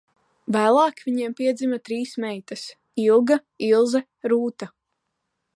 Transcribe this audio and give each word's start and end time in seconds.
Vēlāk 0.53 1.03
viņiem 1.09 1.35
piedzima 1.41 1.79
trīs 1.89 2.15
meitas: 2.25 2.65
Ilga, 3.07 3.41
Ilze, 3.71 4.05
Rūta. 4.35 4.73